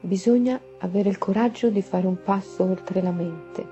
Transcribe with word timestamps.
bisogna 0.00 0.60
avere 0.78 1.08
il 1.08 1.18
coraggio 1.18 1.68
di 1.68 1.82
fare 1.82 2.06
un 2.06 2.22
passo 2.22 2.64
oltre 2.64 3.02
la 3.02 3.10
mente, 3.10 3.66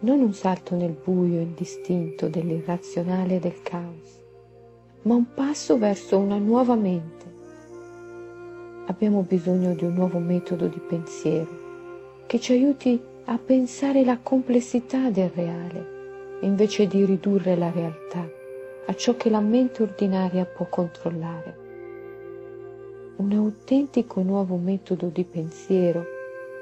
non 0.00 0.20
un 0.20 0.32
salto 0.32 0.74
nel 0.74 0.92
buio 0.92 1.40
indistinto 1.40 2.28
dell'irrazionale 2.28 3.36
e 3.36 3.38
del 3.38 3.62
caos, 3.62 4.20
ma 5.02 5.14
un 5.14 5.32
passo 5.32 5.78
verso 5.78 6.18
una 6.18 6.38
nuova 6.38 6.74
mente. 6.74 7.28
Abbiamo 8.86 9.22
bisogno 9.22 9.74
di 9.74 9.84
un 9.84 9.94
nuovo 9.94 10.18
metodo 10.18 10.66
di 10.66 10.80
pensiero 10.80 11.58
che 12.26 12.40
ci 12.40 12.52
aiuti 12.52 13.00
a 13.26 13.38
pensare 13.38 14.04
la 14.04 14.18
complessità 14.20 15.10
del 15.10 15.30
reale 15.30 15.98
invece 16.42 16.86
di 16.86 17.04
ridurre 17.04 17.56
la 17.56 17.70
realtà 17.70 18.28
a 18.86 18.94
ciò 18.94 19.16
che 19.16 19.30
la 19.30 19.40
mente 19.40 19.82
ordinaria 19.82 20.44
può 20.44 20.66
controllare. 20.68 21.69
Un 23.20 23.32
autentico 23.32 24.22
nuovo 24.22 24.56
metodo 24.56 25.08
di 25.08 25.24
pensiero 25.24 26.06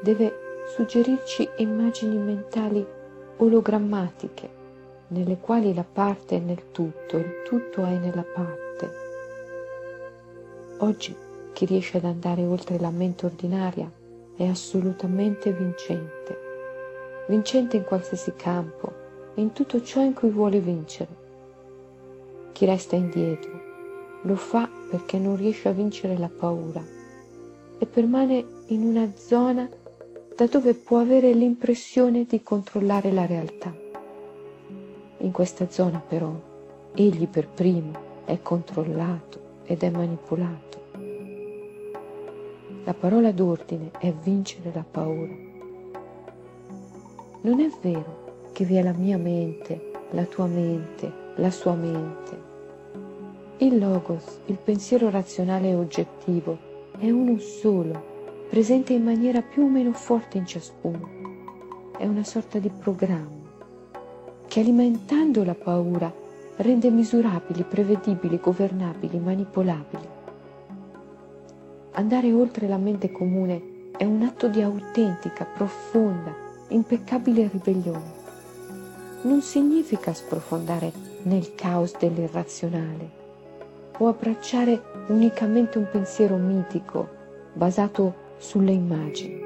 deve 0.03 0.65
suggerirci 0.75 1.49
immagini 1.59 2.17
mentali 2.17 2.85
ologrammatiche 3.37 4.51
nelle 5.09 5.39
quali 5.39 5.73
la 5.73 5.85
parte 5.85 6.35
è 6.35 6.41
nel 6.41 6.73
tutto, 6.73 7.17
il 7.17 7.43
tutto 7.45 7.85
è 7.85 7.97
nella 7.97 8.25
parte. 8.25 8.91
Oggi 10.79 11.15
chi 11.53 11.65
riesce 11.65 11.99
ad 11.99 12.05
andare 12.05 12.45
oltre 12.45 12.77
la 12.81 12.91
mente 12.91 13.27
ordinaria 13.27 13.89
è 14.37 14.45
assolutamente 14.45 15.53
vincente, 15.53 16.39
vincente 17.29 17.77
in 17.77 17.85
qualsiasi 17.85 18.33
campo, 18.35 18.93
in 19.35 19.53
tutto 19.53 19.81
ciò 19.81 20.03
in 20.03 20.13
cui 20.13 20.31
vuole 20.31 20.59
vincere. 20.59 21.17
Chi 22.51 22.65
resta 22.67 22.97
indietro 22.97 23.61
lo 24.23 24.35
fa 24.35 24.78
perché 24.89 25.19
non 25.19 25.37
riesce 25.37 25.69
a 25.69 25.73
vincere 25.73 26.17
la 26.17 26.31
paura 26.31 26.83
e 27.79 27.87
permane 27.87 28.45
in 28.67 28.83
una 28.83 29.11
zona 29.15 29.69
da 30.35 30.47
dove 30.47 30.75
può 30.75 30.99
avere 30.99 31.33
l'impressione 31.33 32.25
di 32.25 32.43
controllare 32.43 33.13
la 33.13 33.27
realtà. 33.27 33.75
In 35.19 35.33
questa 35.33 35.69
zona 35.69 36.01
però 36.01 36.33
egli 36.95 37.27
per 37.27 37.49
primo 37.49 38.07
è 38.25 38.41
controllato 38.41 39.63
ed 39.65 39.83
è 39.83 39.91
manipolato. 39.91 40.67
La 42.85 42.95
parola 42.95 43.33
d'ordine 43.33 43.91
è 43.99 44.13
vincere 44.13 44.71
la 44.73 44.85
paura. 44.89 45.35
Non 47.43 47.61
è 47.61 47.71
vero 47.83 48.51
che 48.53 48.65
vi 48.65 48.77
è 48.77 48.83
la 48.83 48.95
mia 48.95 49.19
mente, 49.19 49.91
la 50.11 50.25
tua 50.25 50.47
mente, 50.47 51.13
la 51.37 51.51
sua 51.51 51.75
mente. 51.75 52.48
Il 53.61 53.77
logos, 53.77 54.39
il 54.47 54.57
pensiero 54.57 55.11
razionale 55.11 55.71
e 55.71 55.75
oggettivo, 55.75 56.57
è 56.97 57.11
uno 57.11 57.39
solo, 57.39 58.47
presente 58.49 58.93
in 58.93 59.03
maniera 59.03 59.43
più 59.43 59.65
o 59.65 59.69
meno 59.69 59.93
forte 59.93 60.39
in 60.39 60.47
ciascuno. 60.47 61.09
È 61.99 62.07
una 62.07 62.23
sorta 62.23 62.61
di 62.61 62.71
programma 62.71 63.37
che 64.47 64.61
alimentando 64.61 65.43
la 65.43 65.57
paura 65.57 66.15
rende 66.59 66.89
misurabili, 66.91 67.65
prevedibili, 67.65 68.39
governabili, 68.39 69.19
manipolabili. 69.19 70.09
Andare 71.95 72.33
oltre 72.33 72.69
la 72.69 72.79
mente 72.79 73.11
comune 73.11 73.91
è 73.97 74.05
un 74.05 74.23
atto 74.23 74.47
di 74.47 74.63
autentica, 74.63 75.45
profonda, 75.45 76.33
impeccabile 76.69 77.49
ribellione 77.51 78.27
non 79.23 79.43
significa 79.43 80.15
sprofondare 80.15 80.93
nel 81.23 81.57
caos 81.57 81.97
dell'irrazionale 81.99 83.18
o 83.99 84.09
abbracciare 84.09 84.81
unicamente 85.09 85.79
un 85.79 85.89
pensiero 85.91 86.37
mitico 86.37 87.09
basato 87.53 88.27
sulle 88.39 88.73
immagini, 88.73 89.45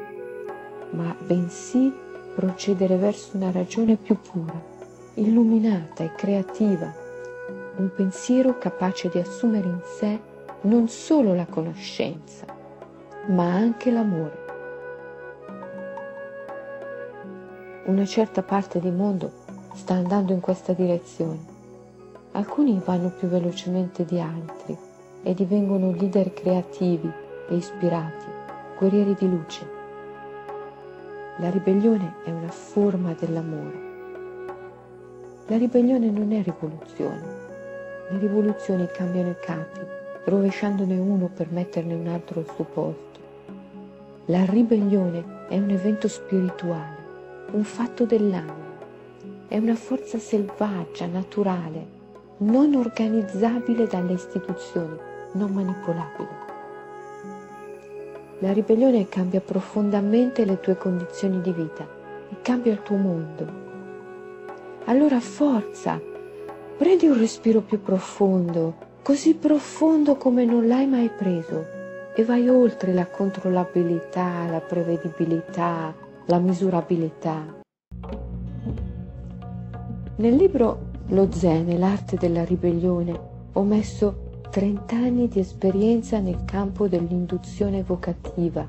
ma 0.91 1.14
bensì 1.19 1.92
procedere 2.34 2.97
verso 2.97 3.36
una 3.36 3.50
ragione 3.50 3.97
più 3.97 4.17
pura, 4.20 4.61
illuminata 5.14 6.05
e 6.05 6.12
creativa, 6.14 6.92
un 7.77 7.91
pensiero 7.95 8.58
capace 8.58 9.08
di 9.08 9.18
assumere 9.18 9.67
in 9.67 9.80
sé 9.98 10.20
non 10.62 10.89
solo 10.89 11.35
la 11.35 11.46
conoscenza, 11.46 12.45
ma 13.29 13.52
anche 13.52 13.91
l'amore. 13.91 14.41
Una 17.86 18.05
certa 18.05 18.42
parte 18.42 18.79
di 18.79 18.91
mondo 18.91 19.30
sta 19.74 19.95
andando 19.95 20.33
in 20.33 20.41
questa 20.41 20.73
direzione. 20.73 21.52
Alcuni 22.33 22.81
vanno 22.85 23.11
più 23.11 23.29
velocemente 23.29 24.05
di 24.05 24.19
altri 24.19 24.77
e 25.23 25.35
divengono 25.35 25.93
leader 25.93 26.33
creativi 26.33 27.11
e 27.48 27.55
ispirati, 27.55 28.25
guerrieri 28.79 29.15
di 29.15 29.29
luce. 29.29 29.67
La 31.39 31.51
ribellione 31.51 32.15
è 32.25 32.31
una 32.31 32.51
forma 32.51 33.15
dell'amore. 33.19 33.91
La 35.47 35.59
ribellione 35.59 36.11
non 36.11 36.33
è 36.33 36.42
rivoluzione. 36.42 37.41
Le 38.11 38.19
rivoluzioni 38.19 38.87
cambiano 38.87 39.31
i 39.31 39.37
capi, 39.41 39.81
rovesciandone 40.25 40.98
uno 40.98 41.29
per 41.35 41.51
metterne 41.51 41.95
un 41.95 42.07
altro 42.09 42.41
al 42.41 42.51
suo 42.55 42.65
posto. 42.65 43.21
La 44.27 44.45
ribellione 44.47 45.47
è 45.48 45.59
un 45.59 45.71
evento 45.71 46.09
spirituale, 46.09 46.97
un 47.53 47.63
fatto 47.65 48.05
dell'anima 48.05 48.63
è 49.53 49.59
una 49.59 49.75
forza 49.75 50.19
selvaggia, 50.19 51.05
naturale, 51.05 52.01
non 52.42 52.75
organizzabile 52.75 53.86
dalle 53.86 54.14
istituzioni, 54.14 54.97
non 55.33 55.53
manipolabile. 55.53 56.51
La 58.41 58.53
ribellione 58.53 59.08
cambia 59.08 59.41
profondamente 59.41 60.45
le 60.45 60.58
tue 60.58 60.77
condizioni 60.77 61.41
di 61.41 61.53
vita 61.53 61.86
e 62.29 62.36
cambia 62.42 62.73
il 62.73 62.83
tuo 62.83 62.97
mondo. 62.97 63.61
Allora 64.86 65.20
forza, 65.20 66.01
prendi 66.77 67.07
un 67.07 67.17
respiro 67.17 67.61
più 67.61 67.80
profondo, 67.80 68.74
così 69.03 69.35
profondo 69.35 70.17
come 70.17 70.45
non 70.45 70.67
l'hai 70.67 70.89
mai 70.89 71.09
preso, 71.09 71.64
e 72.14 72.24
vai 72.24 72.48
oltre 72.48 72.92
la 72.92 73.07
controllabilità, 73.07 74.47
la 74.51 74.61
prevedibilità, 74.61 75.95
la 76.27 76.39
misurabilità. 76.39 77.61
Nel 80.17 80.35
libro 80.35 80.91
Lo 81.12 81.30
Zen, 81.30 81.78
l'arte 81.78 82.17
della 82.17 82.42
ribellione, 82.42 83.20
ho 83.52 83.62
messo 83.64 84.40
30 84.48 84.96
anni 84.96 85.28
di 85.28 85.40
esperienza 85.40 86.18
nel 86.20 86.42
campo 86.46 86.89
dell'induzione 86.89 87.78
evocativa, 87.78 88.67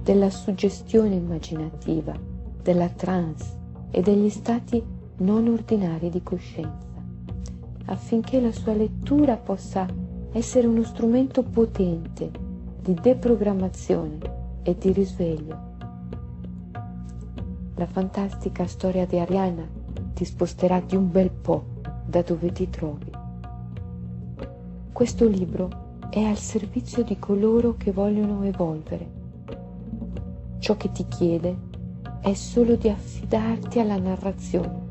della 0.00 0.30
suggestione 0.30 1.16
immaginativa, 1.16 2.14
della 2.62 2.88
trance 2.90 3.58
e 3.90 4.02
degli 4.02 4.30
stati 4.30 4.80
non 5.16 5.48
ordinari 5.48 6.10
di 6.10 6.22
coscienza, 6.22 6.86
affinché 7.86 8.40
la 8.40 8.52
sua 8.52 8.74
lettura 8.74 9.36
possa 9.36 9.88
essere 10.30 10.68
uno 10.68 10.84
strumento 10.84 11.42
potente 11.42 12.30
di 12.80 12.94
deprogrammazione 12.94 14.18
e 14.62 14.76
di 14.78 14.92
risveglio. 14.92 15.58
La 17.74 17.86
fantastica 17.86 18.68
storia 18.68 19.06
di 19.06 19.18
Ariana 19.18 19.66
ti 20.14 20.24
sposterà 20.24 20.78
di 20.78 20.94
un 20.94 21.10
bel 21.10 21.30
po' 21.30 21.69
da 22.10 22.22
dove 22.22 22.50
ti 22.52 22.68
trovi. 22.68 23.10
Questo 24.92 25.26
libro 25.26 25.98
è 26.10 26.20
al 26.22 26.36
servizio 26.36 27.04
di 27.04 27.18
coloro 27.18 27.76
che 27.76 27.92
vogliono 27.92 28.42
evolvere. 28.42 29.18
Ciò 30.58 30.76
che 30.76 30.90
ti 30.90 31.06
chiede 31.06 31.56
è 32.20 32.34
solo 32.34 32.74
di 32.74 32.88
affidarti 32.88 33.78
alla 33.78 33.96
narrazione, 33.96 34.88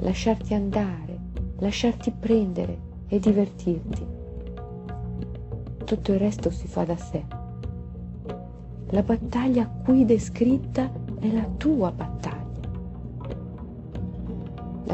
lasciarti 0.00 0.54
andare, 0.54 1.18
lasciarti 1.58 2.12
prendere 2.12 2.78
e 3.08 3.18
divertirti. 3.18 4.06
Tutto 5.84 6.12
il 6.12 6.18
resto 6.18 6.50
si 6.50 6.68
fa 6.68 6.84
da 6.84 6.96
sé. 6.96 7.24
La 8.90 9.02
battaglia 9.02 9.66
qui 9.66 10.04
descritta 10.04 10.92
è 11.18 11.32
la 11.32 11.48
tua 11.56 11.90
battaglia. 11.90 12.43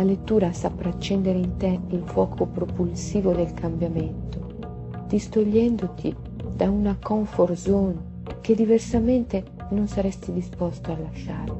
La 0.00 0.06
lettura 0.06 0.50
saprà 0.54 0.88
accendere 0.88 1.36
in 1.36 1.58
te 1.58 1.78
il 1.88 2.00
fuoco 2.06 2.46
propulsivo 2.46 3.34
del 3.34 3.52
cambiamento, 3.52 5.04
distogliendoti 5.06 6.16
da 6.56 6.70
una 6.70 6.96
comfort 6.98 7.52
zone 7.52 7.96
che 8.40 8.54
diversamente 8.54 9.44
non 9.72 9.86
saresti 9.88 10.32
disposto 10.32 10.90
a 10.90 10.96
lasciare. 10.98 11.52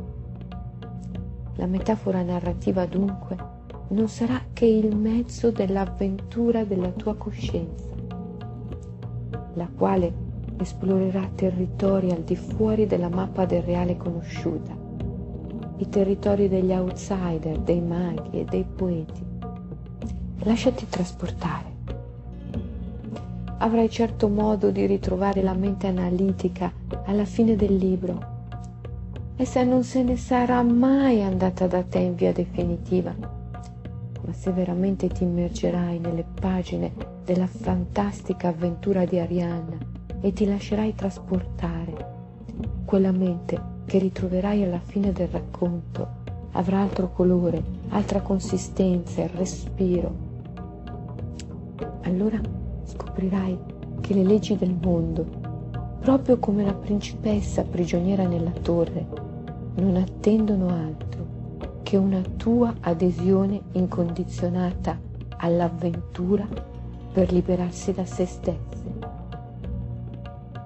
La 1.56 1.66
metafora 1.66 2.22
narrativa 2.22 2.87
dunque 2.87 3.37
non 3.88 4.08
sarà 4.08 4.40
che 4.54 4.64
il 4.64 4.96
mezzo 4.96 5.50
dell'avventura 5.50 6.64
della 6.64 6.93
tua 6.93 7.16
coscienza, 7.16 7.88
la 9.52 9.69
quale 9.76 10.14
esplorerà 10.56 11.28
territori 11.34 12.10
al 12.10 12.22
di 12.22 12.36
fuori 12.36 12.86
della 12.86 13.10
mappa 13.10 13.44
del 13.44 13.60
reale 13.64 13.98
conosciuta 13.98 14.80
i 15.81 15.88
territori 15.88 16.49
degli 16.49 16.73
outsider, 16.73 17.59
dei 17.59 17.81
maghi 17.81 18.41
e 18.41 18.44
dei 18.44 18.65
poeti. 18.65 19.25
Lasciati 20.41 20.87
trasportare. 20.88 21.69
avrai 23.62 23.91
certo 23.91 24.29
modo 24.29 24.71
di 24.71 24.87
ritrovare 24.87 25.43
la 25.43 25.53
mente 25.53 25.87
analitica 25.87 26.73
alla 27.05 27.27
fine 27.27 27.56
del 27.56 27.77
libro. 27.77 28.38
Essa 29.37 29.62
non 29.65 29.82
se 29.85 30.03
ne 30.03 30.17
sarà 30.17 30.62
mai 30.62 31.23
andata 31.23 31.67
da 31.67 31.82
te 31.82 31.99
in 31.99 32.15
via 32.15 32.32
definitiva. 32.32 33.15
Ma 34.23 34.32
se 34.32 34.50
veramente 34.53 35.09
ti 35.09 35.25
immergerai 35.25 35.99
nelle 35.99 36.25
pagine 36.41 36.93
della 37.25 37.47
fantastica 37.47 38.49
avventura 38.49 39.05
di 39.05 39.19
Arianna 39.19 39.77
e 40.21 40.32
ti 40.32 40.47
lascerai 40.47 40.94
trasportare, 40.94 42.06
quella 42.85 43.12
mente 43.12 43.79
che 43.90 43.98
ritroverai 43.98 44.62
alla 44.62 44.78
fine 44.78 45.10
del 45.10 45.26
racconto 45.26 46.06
avrà 46.52 46.78
altro 46.78 47.10
colore, 47.10 47.60
altra 47.88 48.20
consistenza 48.20 49.20
e 49.20 49.31
respiro. 49.34 50.14
Allora 52.02 52.40
scoprirai 52.84 53.58
che 54.00 54.14
le 54.14 54.22
leggi 54.22 54.56
del 54.56 54.76
mondo, 54.81 55.26
proprio 55.98 56.38
come 56.38 56.64
la 56.64 56.72
principessa 56.72 57.64
prigioniera 57.64 58.28
nella 58.28 58.52
torre, 58.52 59.04
non 59.75 59.96
attendono 59.96 60.69
altro 60.69 61.26
che 61.82 61.96
una 61.96 62.22
tua 62.36 62.72
adesione 62.78 63.60
incondizionata 63.72 64.96
all'avventura 65.38 66.46
per 67.12 67.32
liberarsi 67.32 67.93
da 67.93 68.04
se 68.04 68.25
stesse. 68.25 68.98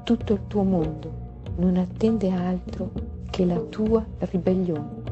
Tutto 0.03 0.33
il 0.35 0.41
tuo 0.47 0.63
mondo 0.63 1.23
non 1.57 1.77
attende 1.79 2.31
altro 2.31 3.04
che 3.35 3.45
la 3.45 3.59
tua 3.59 4.05
ribellione. 4.19 5.03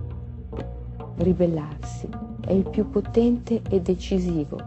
Ribellarsi 1.17 2.09
è 2.47 2.53
il 2.53 2.69
più 2.71 2.89
potente 2.89 3.63
e 3.69 3.81
decisivo, 3.81 4.61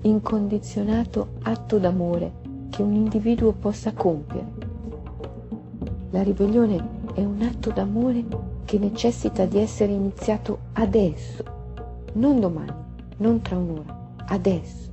incondizionato 0.00 1.32
atto 1.42 1.76
d'amore 1.76 2.32
che 2.70 2.80
un 2.80 2.94
individuo 2.94 3.52
possa 3.52 3.92
compiere. 3.92 4.46
La 6.08 6.22
ribellione 6.22 6.88
è 7.12 7.22
un 7.22 7.42
atto 7.42 7.70
d'amore 7.70 8.24
che 8.64 8.78
necessita 8.78 9.44
di 9.44 9.58
essere 9.58 9.92
iniziato 9.92 10.60
adesso, 10.72 11.44
non 12.14 12.40
domani, 12.40 12.72
non 13.18 13.42
tra 13.42 13.58
un'ora, 13.58 14.14
adesso. 14.28 14.90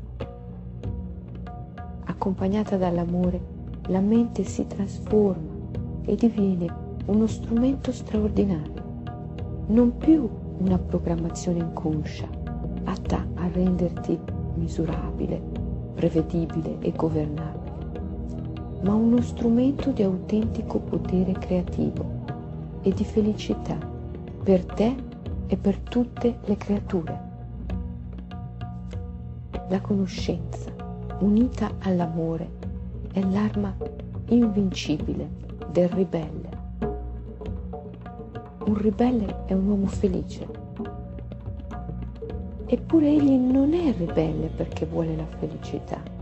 Accompagnata 2.04 2.76
dall'amore, 2.76 3.40
la 3.88 4.02
mente 4.02 4.44
si 4.44 4.68
trasforma 4.68 5.52
e 6.04 6.16
diviene 6.16 6.83
uno 7.06 7.28
strumento 7.28 7.92
straordinario, 7.92 8.82
non 9.68 9.98
più 9.98 10.30
una 10.60 10.78
programmazione 10.78 11.60
inconscia, 11.60 12.28
atta 12.86 13.26
a 13.36 13.48
renderti 13.48 14.20
misurabile, 14.56 15.42
prevedibile 15.96 16.78
e 16.80 16.92
governabile 16.92 17.64
ma 18.84 18.94
uno 18.94 19.22
strumento 19.22 19.92
di 19.92 20.04
autentico 20.04 20.80
potere 20.80 21.32
creativo 21.34 22.22
e 22.82 22.92
di 22.92 23.06
felicità 23.06 23.78
per 24.44 24.66
te 24.66 24.96
e 25.48 25.56
per 25.56 25.78
tutte 25.80 26.40
le 26.44 26.58
creature. 26.58 27.32
La 29.70 29.80
conoscenza, 29.80 30.70
unita 31.20 31.72
all'amore, 31.80 32.50
è 33.14 33.22
l'arma 33.22 33.74
invincibile 34.28 35.30
del 35.72 35.88
ribelle. 35.90 36.43
Un 38.66 38.78
ribelle 38.78 39.46
è 39.46 39.54
un 39.54 39.68
uomo 39.68 39.88
felice. 39.88 40.48
Eppure 42.66 43.08
egli 43.08 43.32
non 43.32 43.74
è 43.74 43.94
ribelle 43.98 44.48
perché 44.48 44.86
vuole 44.86 45.16
la 45.16 45.26
felicità 45.38 46.14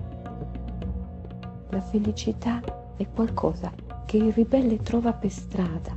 la 1.72 1.82
felicità 1.82 2.62
è 2.98 3.08
qualcosa 3.10 3.72
che 4.06 4.18
il 4.18 4.34
ribelle 4.34 4.82
trova 4.82 5.14
per 5.14 5.32
strada, 5.32 5.96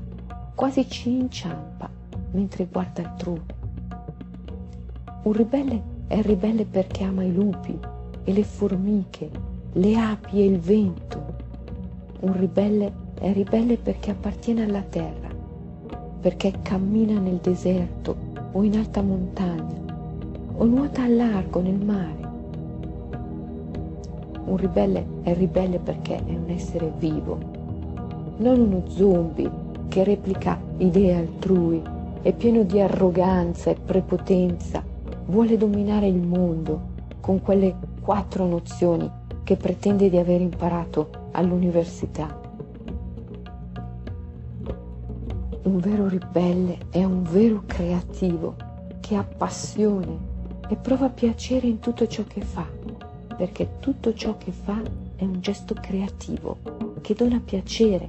quasi 0.54 0.88
ci 0.88 1.10
inciampa 1.10 1.90
mentre 2.30 2.66
guarda 2.70 3.02
altrove. 3.02 3.54
Un 5.24 5.32
ribelle 5.32 5.82
è 6.06 6.20
ribelle 6.22 6.64
perché 6.64 7.02
ama 7.02 7.24
i 7.24 7.32
lupi 7.32 7.76
e 8.22 8.32
le 8.32 8.44
formiche, 8.44 9.30
le 9.72 9.96
api 9.96 10.40
e 10.40 10.44
il 10.44 10.60
vento. 10.60 11.34
Un 12.20 12.38
ribelle 12.38 12.92
è 13.18 13.32
ribelle 13.32 13.76
perché 13.76 14.12
appartiene 14.12 14.62
alla 14.62 14.82
terra, 14.82 15.28
perché 16.24 16.54
cammina 16.62 17.20
nel 17.20 17.36
deserto 17.36 18.16
o 18.52 18.62
in 18.62 18.78
alta 18.78 19.02
montagna, 19.02 19.94
o 20.56 20.64
nuota 20.64 21.02
a 21.02 21.06
largo 21.06 21.60
nel 21.60 21.84
mare 21.84 22.24
un 24.46 24.56
ribelle 24.56 25.04
è 25.22 25.34
ribelle 25.34 25.78
perché 25.78 26.16
è 26.16 26.30
un 26.30 26.48
essere 26.48 26.90
vivo, 26.96 27.38
non 28.38 28.58
uno 28.58 28.84
zombie 28.86 29.50
che 29.88 30.02
replica 30.02 30.58
idee 30.78 31.14
altrui, 31.14 31.82
è 32.22 32.32
pieno 32.32 32.62
di 32.62 32.80
arroganza 32.80 33.68
e 33.68 33.74
prepotenza, 33.74 34.82
vuole 35.26 35.58
dominare 35.58 36.06
il 36.06 36.22
mondo 36.22 36.92
con 37.20 37.42
quelle 37.42 37.74
quattro 38.00 38.46
nozioni 38.46 39.10
che 39.44 39.56
pretende 39.56 40.08
di 40.08 40.16
aver 40.16 40.40
imparato 40.40 41.10
all'università. 41.32 42.43
Un 45.64 45.78
vero 45.78 46.08
ribelle 46.08 46.78
è 46.90 47.04
un 47.04 47.22
vero 47.22 47.62
creativo 47.66 48.54
che 49.00 49.16
ha 49.16 49.24
passione 49.24 50.32
e 50.68 50.76
prova 50.76 51.08
piacere 51.08 51.66
in 51.66 51.80
tutto 51.80 52.06
ciò 52.06 52.24
che 52.24 52.40
fa 52.40 52.66
perché 53.36 53.78
tutto 53.80 54.14
ciò 54.14 54.36
che 54.38 54.52
fa 54.52 54.80
è 55.16 55.24
un 55.24 55.40
gesto 55.40 55.74
creativo 55.74 56.58
che 57.00 57.14
dona 57.14 57.40
piacere, 57.44 58.08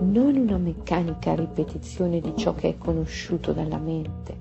non 0.00 0.36
una 0.36 0.58
meccanica 0.58 1.34
ripetizione 1.34 2.20
di 2.20 2.32
ciò 2.36 2.54
che 2.54 2.70
è 2.70 2.78
conosciuto 2.78 3.52
dalla 3.52 3.78
mente, 3.78 4.36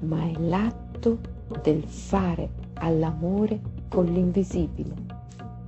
ma 0.00 0.22
è 0.22 0.32
l'atto 0.38 1.18
del 1.62 1.82
fare 1.82 2.48
all'amore 2.74 3.60
con 3.88 4.06
l'invisibile, 4.06 4.94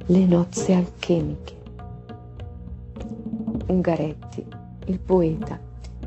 le 0.07 0.25
nozze 0.27 0.75
alchemiche. 0.75 1.63
Ungaretti, 3.67 4.47
il 4.87 4.99
poeta, 4.99 5.59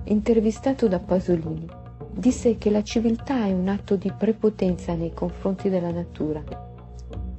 intervistato 0.05 0.87
da 0.87 0.99
Pasolini, 0.99 1.67
disse 2.11 2.57
che 2.57 2.69
la 2.69 2.83
civiltà 2.83 3.45
è 3.45 3.51
un 3.51 3.67
atto 3.67 3.95
di 3.95 4.11
prepotenza 4.11 4.93
nei 4.93 5.13
confronti 5.13 5.69
della 5.69 5.91
natura 5.91 6.65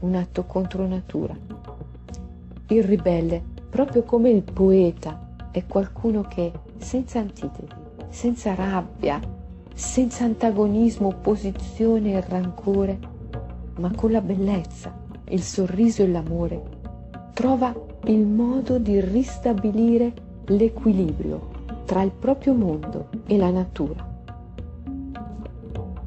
un 0.01 0.15
atto 0.15 0.45
contro 0.45 0.87
natura. 0.87 1.37
Il 2.69 2.85
ribelle, 2.85 3.43
proprio 3.69 4.03
come 4.03 4.31
il 4.31 4.43
poeta, 4.43 5.35
è 5.51 5.65
qualcuno 5.67 6.23
che 6.23 6.53
senza 6.77 7.19
antitesi, 7.19 7.73
senza 8.09 8.55
rabbia, 8.55 9.21
senza 9.75 10.25
antagonismo, 10.25 11.09
opposizione 11.09 12.13
e 12.13 12.25
rancore, 12.29 12.99
ma 13.79 13.93
con 13.95 14.13
la 14.13 14.21
bellezza, 14.21 14.95
il 15.31 15.43
sorriso 15.43 16.03
e 16.03 16.09
l'amore, 16.09 16.63
trova 17.33 17.75
il 18.05 18.25
modo 18.27 18.79
di 18.79 19.01
ristabilire 19.01 20.27
l'equilibrio 20.49 21.57
tra 21.85 22.03
il 22.03 22.11
proprio 22.11 22.55
mondo 22.55 23.09
e 23.27 23.37
la 23.37 23.51
natura. 23.51 24.07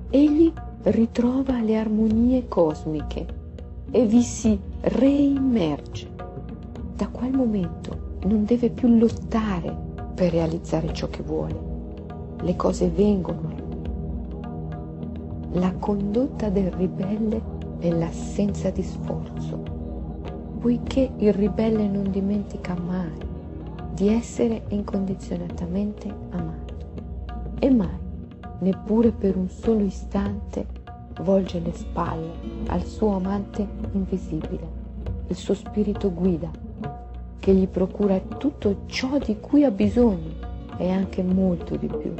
Egli 0.09 0.51
ritrova 0.83 1.61
le 1.61 1.77
armonie 1.77 2.47
cosmiche 2.47 3.25
e 3.91 4.05
vi 4.05 4.21
si 4.21 4.59
reimmerge. 4.81 6.09
Da 6.95 7.07
quel 7.07 7.33
momento 7.33 8.17
non 8.25 8.45
deve 8.45 8.69
più 8.69 8.87
lottare 8.97 9.75
per 10.13 10.31
realizzare 10.31 10.93
ciò 10.93 11.07
che 11.09 11.23
vuole. 11.23 11.69
Le 12.41 12.55
cose 12.55 12.89
vengono 12.89 13.39
a 13.39 13.51
lui. 13.59 13.59
La 15.53 15.73
condotta 15.77 16.49
del 16.49 16.71
ribelle 16.71 17.41
è 17.79 17.89
l'assenza 17.91 18.69
di 18.69 18.83
sforzo, 18.83 19.63
poiché 20.59 21.11
il 21.17 21.33
ribelle 21.33 21.87
non 21.87 22.09
dimentica 22.09 22.75
mai 22.75 23.29
di 23.93 24.07
essere 24.07 24.63
incondizionatamente 24.69 26.13
amato 26.29 26.75
e 27.59 27.69
mai, 27.69 27.99
neppure 28.59 29.11
per 29.11 29.35
un 29.35 29.49
solo 29.49 29.83
istante, 29.83 30.65
volge 31.21 31.59
le 31.59 31.73
spalle 31.73 32.31
al 32.67 32.83
suo 32.83 33.15
amante 33.15 33.67
invisibile. 33.91 34.79
Il 35.27 35.35
suo 35.35 35.53
spirito 35.53 36.11
guida, 36.11 36.49
che 37.39 37.53
gli 37.53 37.67
procura 37.67 38.19
tutto 38.19 38.83
ciò 38.85 39.17
di 39.17 39.39
cui 39.39 39.63
ha 39.63 39.71
bisogno 39.71 40.49
e 40.77 40.89
anche 40.89 41.23
molto 41.23 41.75
di 41.75 41.87
più. 41.87 42.13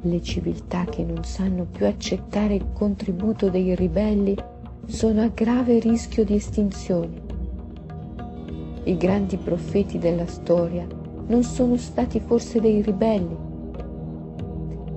Le 0.00 0.22
civiltà 0.22 0.84
che 0.84 1.02
non 1.04 1.24
sanno 1.24 1.66
più 1.70 1.86
accettare 1.86 2.54
il 2.54 2.66
contributo 2.72 3.48
dei 3.48 3.74
ribelli 3.74 4.36
sono 4.86 5.22
a 5.22 5.28
grave 5.28 5.78
rischio 5.78 6.24
di 6.24 6.34
estinzione. 6.34 7.23
I 8.86 8.98
grandi 8.98 9.38
profeti 9.38 9.98
della 9.98 10.26
storia 10.26 10.86
non 11.28 11.42
sono 11.42 11.78
stati 11.78 12.20
forse 12.20 12.60
dei 12.60 12.82
ribelli. 12.82 13.34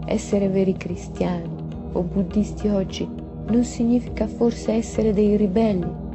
Essere 0.05 0.49
veri 0.49 0.73
cristiani 0.73 1.49
o 1.93 2.01
buddisti 2.01 2.67
oggi 2.67 3.07
non 3.49 3.63
significa 3.63 4.27
forse 4.27 4.73
essere 4.73 5.13
dei 5.13 5.37
ribelli, 5.37 6.05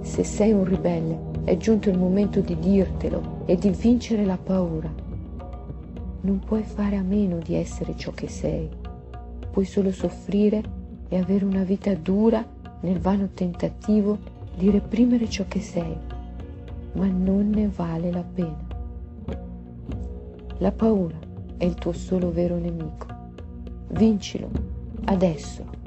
Se 0.00 0.24
sei 0.24 0.50
un 0.50 0.64
ribelle, 0.64 1.16
è 1.44 1.56
giunto 1.56 1.88
il 1.88 1.96
momento 1.96 2.40
di 2.40 2.58
dirtelo 2.58 3.44
e 3.44 3.54
di 3.54 3.70
vincere 3.70 4.24
la 4.24 4.36
paura. 4.36 4.92
Non 6.22 6.40
puoi 6.44 6.64
fare 6.64 6.96
a 6.96 7.02
meno 7.02 7.38
di 7.38 7.54
essere 7.54 7.96
ciò 7.96 8.10
che 8.10 8.26
sei. 8.26 8.68
Puoi 9.48 9.64
solo 9.64 9.92
soffrire 9.92 10.60
e 11.08 11.18
avere 11.18 11.44
una 11.44 11.62
vita 11.62 11.94
dura 11.94 12.44
nel 12.80 12.98
vano 12.98 13.28
tentativo 13.32 14.18
di 14.56 14.70
reprimere 14.70 15.28
ciò 15.28 15.44
che 15.46 15.60
sei, 15.60 15.96
ma 16.94 17.06
non 17.06 17.50
ne 17.50 17.68
vale 17.68 18.10
la 18.10 18.24
pena. 18.24 18.66
La 20.58 20.72
paura 20.72 21.18
è 21.56 21.64
il 21.64 21.74
tuo 21.74 21.92
solo 21.92 22.30
vero 22.30 22.56
nemico. 22.58 23.06
Vincilo 23.88 24.50
adesso. 25.04 25.81